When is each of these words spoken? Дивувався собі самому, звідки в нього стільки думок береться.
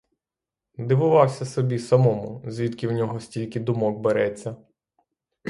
Дивувався 0.77 1.45
собі 1.45 1.79
самому, 1.79 2.43
звідки 2.47 2.87
в 2.87 2.91
нього 2.91 3.19
стільки 3.19 3.59
думок 3.59 3.99
береться. 3.99 4.55